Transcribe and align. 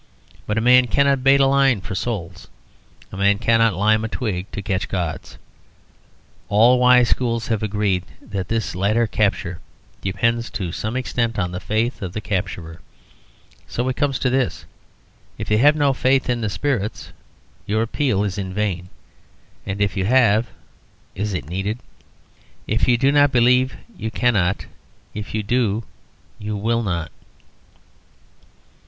But 0.47 0.57
a 0.57 0.61
man 0.61 0.87
cannot 0.87 1.23
bait 1.23 1.41
a 1.41 1.45
line 1.45 1.79
for 1.79 1.93
souls. 1.93 2.47
A 3.11 3.17
man 3.17 3.37
cannot 3.37 3.75
lime 3.75 4.03
a 4.03 4.07
twig 4.07 4.49
to 4.51 4.63
catch 4.63 4.89
gods. 4.89 5.37
All 6.49 6.79
wise 6.79 7.09
schools 7.09 7.49
have 7.49 7.61
agreed 7.61 8.05
that 8.19 8.47
this 8.47 8.73
latter 8.73 9.05
capture 9.05 9.59
depends 10.01 10.49
to 10.57 10.71
some 10.71 10.95
extent 10.95 11.37
on 11.37 11.51
the 11.51 11.59
faith 11.59 12.01
of 12.01 12.13
the 12.13 12.19
capturer. 12.19 12.81
So 13.67 13.87
it 13.89 13.95
comes 13.95 14.17
to 14.17 14.31
this: 14.31 14.65
If 15.37 15.51
you 15.51 15.59
have 15.59 15.75
no 15.75 15.93
faith 15.93 16.31
in 16.31 16.41
the 16.41 16.49
spirits 16.49 17.11
your 17.67 17.83
appeal 17.83 18.23
is 18.23 18.39
in 18.39 18.55
vain; 18.55 18.89
and 19.67 19.79
if 19.79 19.95
you 19.95 20.05
have 20.05 20.47
is 21.13 21.35
it 21.35 21.45
needed? 21.47 21.77
If 22.65 22.87
you 22.87 22.97
do 22.97 23.11
not 23.11 23.31
believe, 23.31 23.77
you 23.95 24.09
cannot. 24.09 24.65
If 25.13 25.35
you 25.35 25.43
do 25.43 25.83
you 26.39 26.57
will 26.57 26.81
not. 26.81 27.11